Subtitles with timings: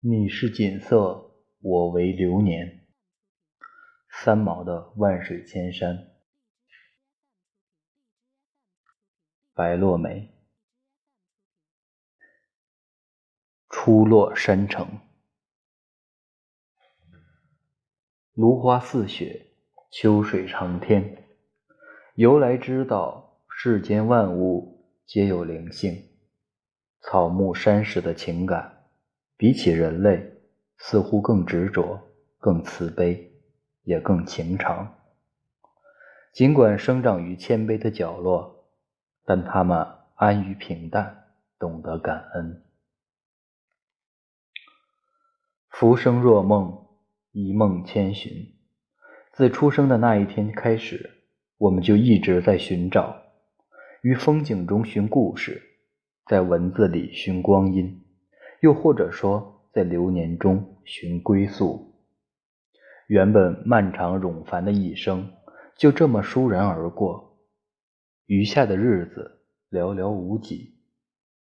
[0.00, 2.86] 你是锦瑟，我为流年。
[4.10, 6.12] 三毛的万水千山。
[9.54, 10.30] 白落梅。
[13.70, 15.00] 初落山城，
[18.34, 19.46] 芦花似雪，
[19.90, 21.24] 秋水长天。
[22.16, 26.10] 由来知道，世间万物皆有灵性。
[27.00, 28.75] 草木山石的情感，
[29.36, 30.32] 比起人类，
[30.78, 32.00] 似乎更执着、
[32.38, 33.32] 更慈悲，
[33.82, 34.94] 也更情长。
[36.32, 38.70] 尽管生长于谦卑的角落，
[39.24, 41.24] 但他们安于平淡，
[41.58, 42.62] 懂得感恩。
[45.70, 46.86] 浮生若梦，
[47.32, 48.54] 一梦千寻。
[49.32, 51.24] 自出生的那一天开始，
[51.58, 53.22] 我们就一直在寻找，
[54.00, 55.62] 于风景中寻故事。
[56.24, 58.05] 在文字里寻光阴，
[58.60, 61.94] 又或者说在流年中寻归宿。
[63.06, 65.32] 原本漫长冗繁的一生
[65.76, 67.38] 就这么倏然而过，
[68.26, 70.74] 余下的日子寥寥无几。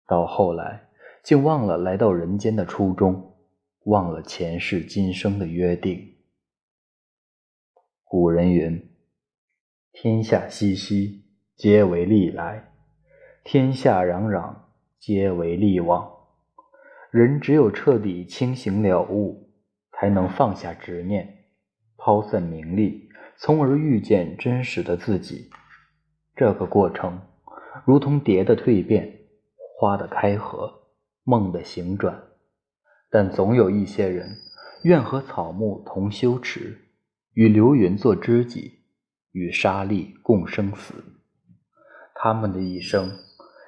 [0.06, 0.88] 到后来，
[1.22, 3.36] 竟忘了来到人间的初衷，
[3.84, 6.16] 忘了前世今生的约定。
[8.04, 8.90] 古人云
[9.92, 11.24] ：“天下熙熙，
[11.56, 12.72] 皆为利来；
[13.44, 14.56] 天下攘攘。”
[15.02, 16.21] 皆为利往。
[17.12, 19.50] 人只有彻底清醒了悟，
[19.92, 21.44] 才能放下执念，
[21.98, 25.50] 抛散名利，从而遇见真实的自己。
[26.34, 27.20] 这个过程，
[27.84, 29.26] 如同蝶的蜕变、
[29.78, 30.72] 花的开合、
[31.22, 32.18] 梦的醒转。
[33.10, 34.30] 但总有一些人，
[34.84, 36.78] 愿和草木同修持，
[37.34, 38.86] 与流云做知己，
[39.32, 40.94] 与沙砾共生死。
[42.14, 43.12] 他们的一生。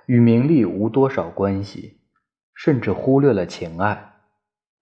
[0.06, 2.02] 与名利无多少关系，
[2.54, 4.14] 甚至忽略了情爱，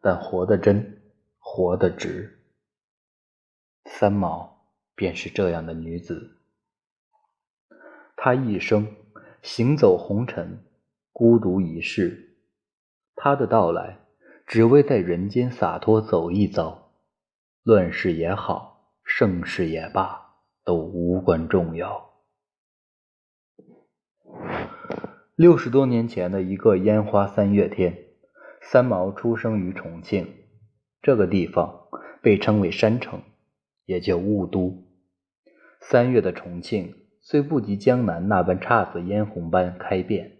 [0.00, 1.02] 但活得真，
[1.38, 2.38] 活得值。
[3.84, 6.38] 三毛便是这样的女子。
[8.16, 8.94] 她一生
[9.42, 10.64] 行走红尘，
[11.12, 12.36] 孤独一世。
[13.16, 13.98] 她的到来，
[14.46, 16.92] 只为在人间洒脱走一遭。
[17.64, 22.11] 乱世也好，盛世也罢，都无关重要。
[25.42, 27.98] 六十多年前的一个烟花三月天，
[28.60, 30.28] 三毛出生于重庆。
[31.02, 31.88] 这个地方
[32.22, 33.22] 被称为山城，
[33.84, 34.84] 也叫雾都。
[35.80, 40.30] 三月的重庆虽不及江南那般姹紫嫣红般开遍，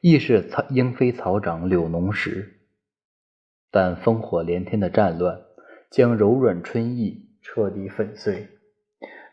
[0.00, 2.60] 亦是草莺飞草长柳浓时，
[3.70, 5.38] 但烽火连天的战乱
[5.90, 8.48] 将柔软春意彻底粉碎。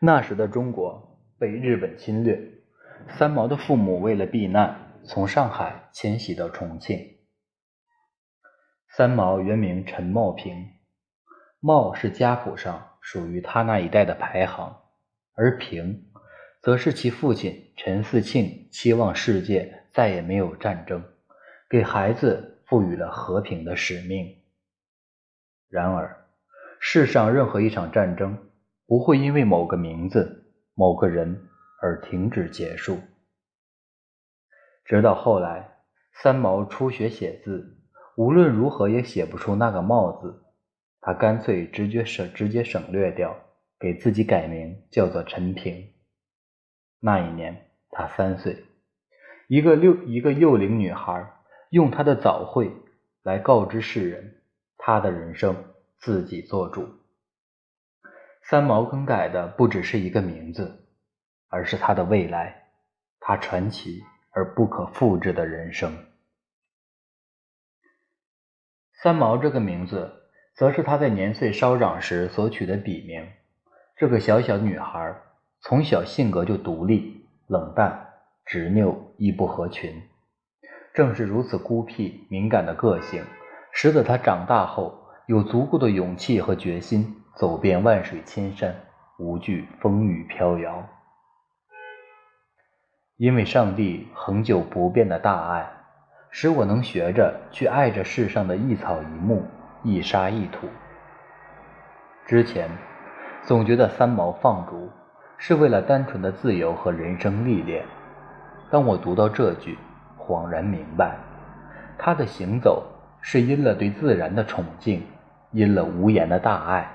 [0.02, 2.58] 那时的中国被日本侵略。
[3.18, 7.18] 三毛的父母为了避难，从上海迁徙到重庆。
[8.90, 10.68] 三毛原名陈茂平，
[11.60, 14.82] 茂是家谱上属于他那一代的排行，
[15.34, 16.12] 而平
[16.62, 21.04] 则是其父亲陈嗣庆期望世界再也没有战争，
[21.70, 24.38] 给孩子赋予了和平的使命。
[25.70, 26.26] 然而，
[26.80, 28.50] 世上任何一场战争
[28.86, 31.48] 不会因为某个名字、某个人。
[31.84, 33.00] 而停止结束，
[34.92, 35.78] 直到后来，
[36.12, 37.78] 三毛初学写字，
[38.18, 40.44] 无论如何也写不出那个“帽”字，
[41.00, 43.34] 他干脆直接省直接省略掉，
[43.80, 45.94] 给自己改名叫做陈平。
[47.00, 48.66] 那一年他三岁，
[49.48, 51.26] 一个六一个幼龄女孩
[51.70, 52.70] 用她的早慧
[53.24, 54.42] 来告知世人，
[54.78, 55.56] 她的人生
[56.00, 56.86] 自己做主。
[58.44, 60.86] 三毛更改的不只是一个名字。
[61.48, 62.64] 而是他的未来，
[63.22, 65.94] 他传奇而不可复制的人生。
[68.94, 70.12] 三毛这个名字，
[70.56, 73.28] 则是他在年岁稍长时所取的笔名。
[73.96, 75.16] 这个小小女孩
[75.62, 78.14] 从小性格就独立、冷淡、
[78.46, 80.02] 执拗，亦不合群。
[80.94, 83.24] 正是如此孤僻、敏感的个性，
[83.72, 88.76] 使得她长大后有足够的勇气和决心，走遍万水千山，
[89.18, 90.88] 无惧风雨飘摇。
[93.22, 95.72] 因为上帝恒久不变的大爱，
[96.32, 99.46] 使我能学着去爱着世上的一草一木、
[99.84, 100.68] 一沙一土。
[102.26, 102.68] 之前
[103.44, 104.90] 总觉得三毛放逐
[105.38, 107.86] 是为了单纯的自由和人生历练，
[108.72, 109.78] 当我读到这句，
[110.18, 111.16] 恍然明白，
[112.00, 112.84] 他的行走
[113.22, 115.06] 是因了对自然的崇敬，
[115.52, 116.92] 因了无言的大爱，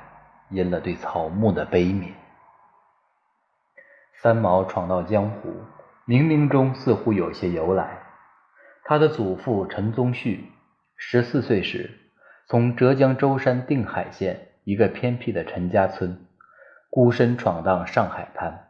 [0.50, 2.08] 因了对草木的悲悯。
[4.20, 5.55] 三毛闯到江湖。
[6.06, 7.99] 冥冥中似乎有些由来。
[8.85, 10.53] 他的祖父陈宗旭
[10.97, 11.91] 十四岁时
[12.49, 16.25] 从浙江舟山定海县一个偏僻的陈家村，
[16.91, 18.69] 孤身闯荡上海滩。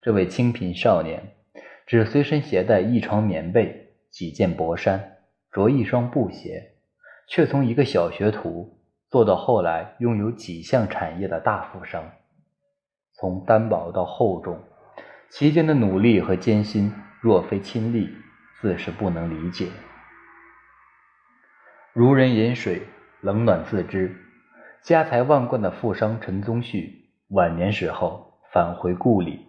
[0.00, 1.34] 这位清贫少年，
[1.84, 5.16] 只随身携带一床棉被、几件薄衫、
[5.50, 6.74] 着一双布鞋，
[7.26, 8.78] 却从一个小学徒
[9.10, 12.04] 做到后来拥有几项产业的大富商。
[13.14, 14.60] 从单薄到厚重，
[15.34, 16.92] 其间的努力和艰辛，
[17.22, 18.06] 若非亲历，
[18.60, 19.66] 自是不能理解。
[21.94, 22.82] 如人饮水，
[23.22, 24.14] 冷暖自知。
[24.82, 29.46] 家财万贯的富商陈宗旭，晚年时候返回故里，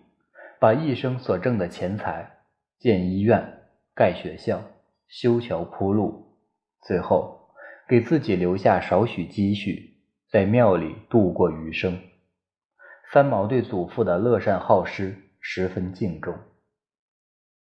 [0.57, 2.31] 把一生所挣的钱财
[2.79, 3.44] 建医院、
[3.94, 4.62] 盖学校、
[5.09, 6.38] 修桥铺路，
[6.81, 7.50] 最后
[7.89, 9.97] 给自己留下少许积蓄，
[10.31, 12.00] 在庙里度过余生。
[13.12, 16.33] 三毛对祖父的乐善好施十分敬重。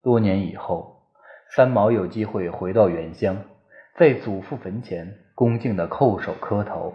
[0.01, 1.03] 多年以后，
[1.55, 3.37] 三毛有机会回到原乡。
[3.97, 6.95] 在祖父坟前恭敬地叩首磕头，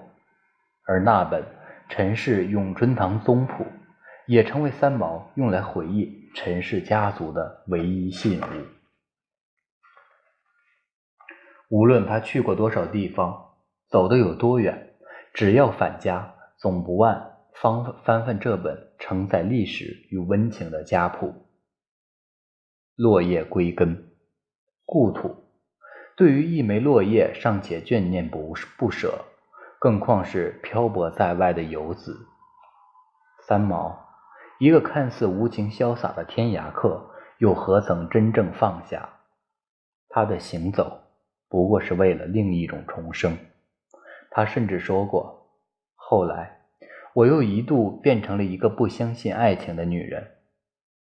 [0.86, 1.46] 而那本
[1.88, 3.66] 陈氏咏春堂宗谱
[4.28, 8.46] 也成为三毛用来回忆陈氏家族的唯一信物。
[11.70, 13.54] 无论他去过多少地方，
[13.88, 14.94] 走得有多远，
[15.34, 21.34] 只要返家，总不忘翻翻翻这本承载历史与温情的家谱。
[22.96, 24.12] 落叶归根，
[24.86, 25.46] 故土。
[26.16, 29.26] 对于一枚落叶尚且眷念不不舍，
[29.80, 32.28] 更况是漂泊在外的游子。
[33.48, 34.06] 三毛，
[34.60, 39.22] 一个看似无情潇洒的天涯客，又何曾真正放下？
[40.10, 41.04] 他的行走
[41.48, 43.38] 不过是为了另一种重生。
[44.30, 45.50] 他甚至说过
[45.96, 46.59] ：“后来，
[47.14, 50.38] 我又一度变成了一个不相信爱情的女人。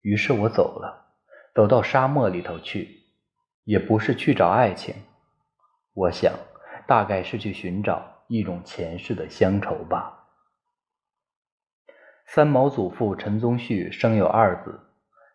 [0.02, 1.14] 于是我走了，
[1.54, 3.00] 走到沙漠里头去。”
[3.64, 4.94] 也不是去找爱情，
[5.94, 6.34] 我想
[6.86, 10.26] 大概是去寻找一种前世的乡愁吧。
[12.26, 14.80] 三毛祖父陈宗旭生有二子，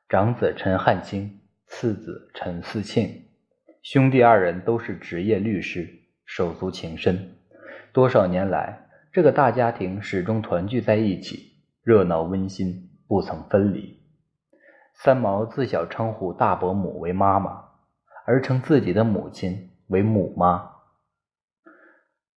[0.07, 3.25] 长子陈汉卿，次子陈嗣庆，
[3.81, 5.89] 兄弟二人都是职业律师，
[6.23, 7.35] 手足情深。
[7.91, 8.88] 多少年来，
[9.19, 11.51] 这个大家庭始终团聚在一起，
[11.83, 13.99] 热闹温馨，不曾分离。
[14.93, 17.65] 三毛自小称呼大伯母为妈妈。
[18.25, 20.71] 而称自己的母亲为母妈。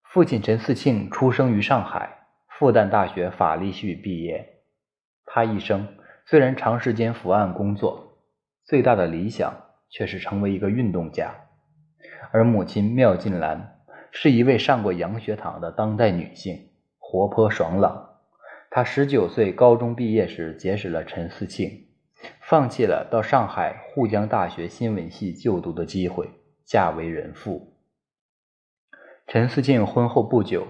[0.02, 4.44] 父亲陈思庆出生于上海，复旦大学法律系毕业。
[5.24, 5.88] 他一生
[6.26, 8.24] 虽然长时间伏案工作，
[8.64, 9.54] 最大的理想
[9.92, 11.32] 却是成为一个运动家。
[12.32, 13.78] 而母亲妙晋兰
[14.10, 16.71] 是一位上过洋学堂的当代女性，
[17.12, 18.20] 活泼爽朗。
[18.70, 21.70] 她十九岁高中毕业时结识了陈思庆。
[22.40, 26.30] 放弃了到上海沪江大学新闻系就读的机会，
[26.64, 27.76] 嫁为人妇。
[29.28, 30.66] 陈思庆婚后不久，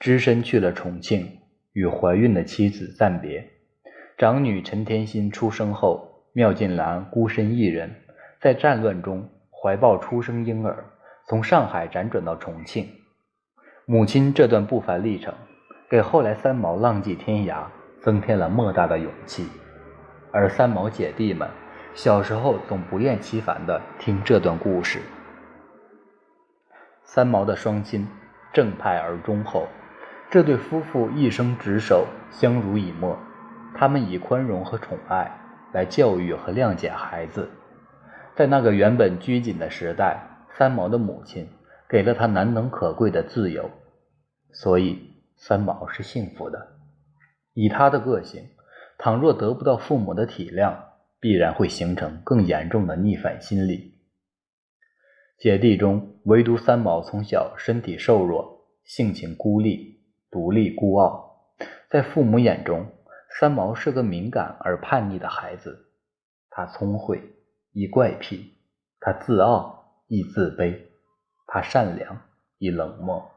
[0.00, 1.38] 只身去了重庆，
[1.72, 3.48] 与怀孕的妻子暂别。
[4.18, 7.94] 长女陈天心出生后，妙晋兰孤身一人，
[8.40, 10.84] 在战乱中怀抱出生婴儿，
[11.28, 12.88] 从上海辗转到重庆。
[13.84, 15.32] 母亲这段不凡历程，
[15.88, 17.64] 给后来三毛浪迹天涯
[18.00, 19.48] 增添了莫大的勇气。
[20.32, 21.48] 而三毛姐弟们
[21.94, 25.00] 小时候总不厌其烦地听这段故事。
[27.04, 28.06] 三毛的双亲
[28.52, 29.66] 正派而忠厚，
[30.28, 33.16] 这对夫妇一生执手相濡以沫，
[33.74, 35.30] 他们以宽容和宠爱
[35.72, 37.48] 来教育和谅解孩子。
[38.34, 40.18] 在那个原本拘谨的时代，
[40.58, 41.48] 三毛的母亲
[41.88, 43.70] 给了他难能可贵的自由，
[44.52, 46.76] 所以三毛是幸福的。
[47.54, 48.48] 以他的个性。
[48.98, 50.74] 倘若得不到父母的体谅，
[51.20, 53.92] 必然会形成更严重的逆反心理。
[55.38, 60.00] 姐弟中，唯独三毛从小身体瘦弱，性情孤立、
[60.30, 61.52] 独立孤傲。
[61.90, 62.90] 在父母眼中，
[63.38, 65.90] 三毛是个敏感而叛逆的孩子。
[66.48, 67.22] 他聪慧
[67.72, 68.54] 亦怪癖，
[68.98, 70.80] 他自傲亦自卑，
[71.46, 72.18] 他善良
[72.56, 73.30] 亦冷漠。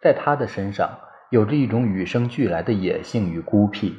[0.00, 0.98] 在他的身上，
[1.34, 3.92] 有着一种与生俱来的野性与孤僻。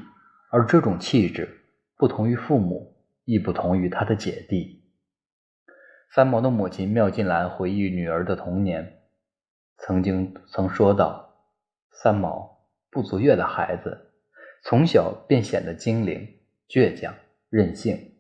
[0.50, 1.66] 而这种气质
[1.98, 4.82] 不同于父母，亦不同于他的姐弟。
[6.10, 9.02] 三毛的母亲妙金兰回忆女儿的童年，
[9.80, 11.36] 曾经曾说道
[11.92, 12.58] ：“三毛
[12.90, 14.14] 不足月的孩子，
[14.64, 16.26] 从小便显得精灵、
[16.70, 17.14] 倔强、
[17.50, 18.14] 任性，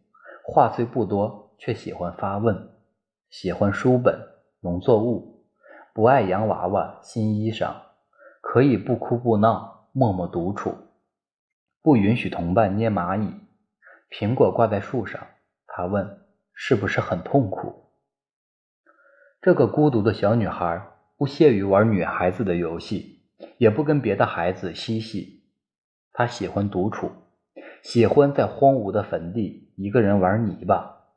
[0.43, 2.53] 话虽不多，却喜欢发问，
[3.29, 4.19] 喜欢书本、
[4.59, 5.45] 农作物，
[5.93, 7.73] 不爱洋娃娃、新衣裳，
[8.55, 10.73] 可以不哭不闹，默默独处。”
[11.83, 13.33] 不允许同伴捏蚂蚁，
[14.09, 15.19] 苹果挂在树上。
[15.67, 16.21] 他问
[16.55, 17.91] ：“是不是很痛苦？”
[19.43, 23.25] 这个孤独的小女孩不屑于玩女孩子的游戏，
[23.57, 25.43] 也不跟别的孩子嬉戏。
[26.13, 27.11] 她喜欢独处，
[27.83, 31.09] 喜欢在荒芜的坟地一个人玩泥巴。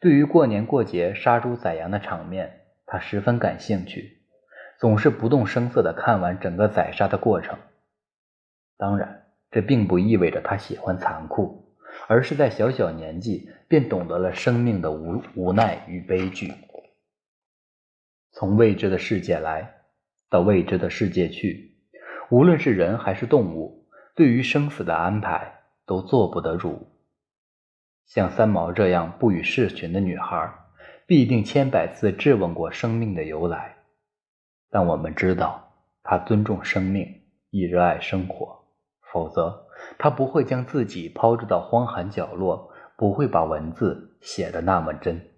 [0.00, 4.21] 对于过年过节杀猪宰羊的场面，他十分感兴趣，
[4.82, 7.56] 总是不动声色地看完整个宰杀的过程。
[8.76, 11.72] 当然，这并不意味着他喜欢残酷，
[12.08, 16.52] 而是在小小年纪便懂得了生命的无无奈与悲剧。
[18.32, 19.72] 从未知的世界来
[20.28, 21.76] 到未知的世界去，
[22.28, 23.86] 无论是人还是动物，
[24.16, 26.88] 对于生死的安排都做不得主。
[28.06, 30.52] 像三毛这样不与世群的女孩，
[31.06, 33.76] 必定千百次质问过生命的由来。
[34.74, 37.06] 但我们知道，他尊重生命，
[37.50, 38.64] 亦热爱生活，
[39.12, 39.66] 否则
[39.98, 45.28] 他不会将自己抛掷到荒寒角落，不会把文字写得那么真。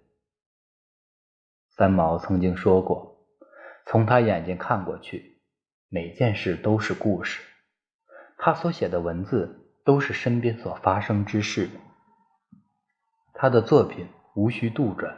[1.67, 3.25] 三毛曾经说过
[3.85, 5.41] ：“从他眼睛看过去，
[5.89, 7.43] 每件事都是故事。
[8.37, 11.69] 他所写的文字都是身边所发生之事。
[13.33, 15.13] 他的作品无需杜撰，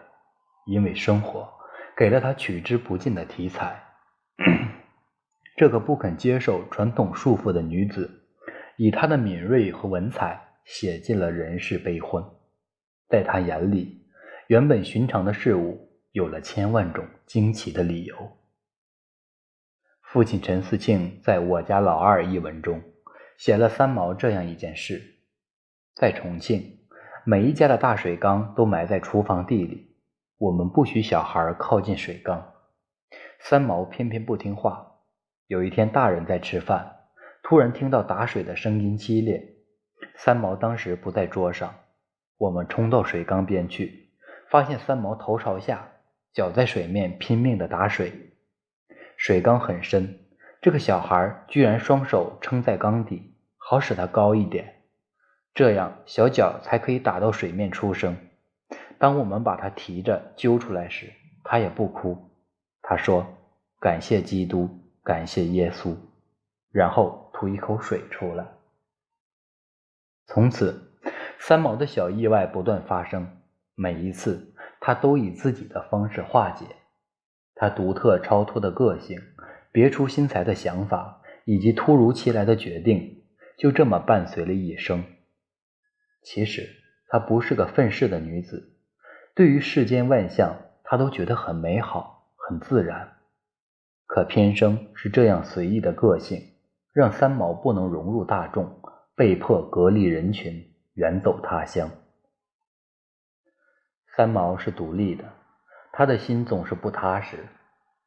[0.65, 1.47] 因为生活
[1.95, 3.83] 给了他取之不尽的题材。
[5.57, 8.09] 这个不肯接受传统束缚的女子，
[8.77, 12.23] 以她的敏锐和文采，写尽了人世悲欢。
[13.09, 14.07] 在她眼里，
[14.47, 15.83] 原本寻常的事物。”
[16.13, 18.15] 有了千万种惊奇的理由。
[20.01, 22.81] 父亲陈思庆在我家老二一文中
[23.37, 24.99] 写了三毛这样一件事：
[25.93, 26.79] 在重庆，
[27.23, 29.95] 每一家的大水缸都埋在厨房地里，
[30.39, 32.53] 我们不许小孩靠近水缸。
[33.39, 34.96] 三毛偏偏不听话。
[35.47, 36.97] 有一天，大人在吃饭，
[37.41, 39.55] 突然听到打水的声音激烈。
[40.15, 41.73] 三毛当时不在桌上，
[42.37, 44.09] 我们冲到水缸边去，
[44.49, 45.93] 发现三毛头朝下。
[46.33, 48.11] 脚在水面拼命的打水，
[49.15, 50.19] 水缸很深，
[50.61, 54.83] 这个小孩居然双手撑在缸底，好使他高一点，
[55.55, 58.15] 这样小脚才可以打到水面出声。
[58.99, 61.11] 当我们把他提着揪出来时，
[61.43, 62.29] 他也不哭。
[62.83, 63.25] 他说
[63.81, 64.69] ：“感谢基督，
[65.07, 65.95] 感谢耶稣。”
[66.69, 68.45] 然后吐一口水出来。
[70.25, 70.91] 从此，
[71.39, 73.39] 三毛的小意外不断发生，
[73.73, 74.53] 每一次。
[74.79, 76.65] 他都以自己的方式化解，
[77.55, 79.19] 他独特超脱的个性、
[79.71, 83.23] 别出心裁的想法以及突如其来的决定，
[83.57, 85.03] 就这么伴随了一生。
[86.21, 86.69] 其实
[87.07, 88.77] 她不是个愤世的女子，
[89.33, 93.16] 对于世间万象，她都觉得很美好、很自然。
[94.17, 96.41] 可偏生是这样随意的个性，
[96.91, 98.81] 让三毛不能融入大众，
[99.15, 101.87] 被迫隔离人群，远走他乡。
[104.15, 105.23] 三毛是独立的，
[105.93, 107.45] 他的心总是不踏实，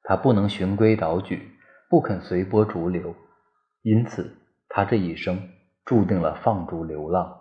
[0.02, 1.48] 他不能循规蹈矩，
[1.88, 3.14] 不肯随波逐流，
[3.82, 4.36] 因此
[4.68, 5.40] 他这一生
[5.84, 7.40] 注定了放逐流浪，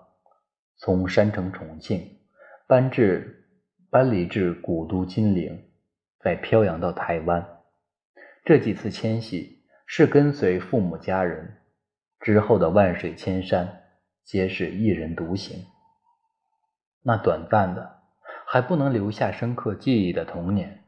[0.77, 2.19] 从山城重庆
[2.67, 3.47] 搬至
[3.89, 5.59] 搬离至古都金陵，
[6.19, 7.55] 再漂洋到台湾。
[8.43, 11.57] 这几次迁徙是跟随父母家人，
[12.19, 13.83] 之后的万水千山
[14.23, 15.65] 皆是一人独行。
[17.03, 17.99] 那短暂的。
[18.51, 20.83] 还不能留下深刻记忆的童年，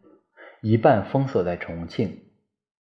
[0.62, 2.32] 一半封锁在重庆，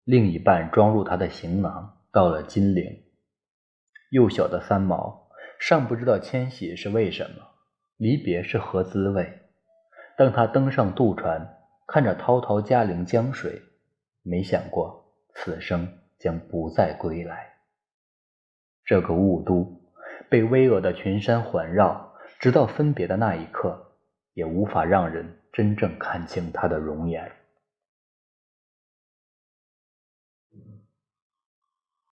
[0.05, 3.03] 另一半装入他的行囊，到了金陵。
[4.09, 7.43] 幼小的三毛尚不知道迁徙是为什么，
[7.97, 9.31] 离别是何滋味。
[10.17, 13.61] 当他登上渡船，看着滔滔嘉陵江水，
[14.23, 15.87] 没想过此生
[16.17, 17.53] 将不再归来。
[18.85, 19.81] 这个雾都
[20.29, 23.87] 被巍峨的群山环绕，直到分别的那一刻。
[24.33, 27.29] 也无法让人真正看清他的容颜。